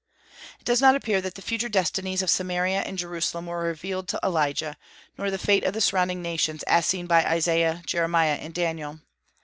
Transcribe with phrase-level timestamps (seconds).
[0.59, 4.19] It does not appear that the future destinies of Samaria and Jerusalem were revealed to
[4.23, 4.75] Elijah,
[5.15, 8.97] nor the fate of the surrounding nations, as seen by Isaiah, Jeremiah, and Daniel.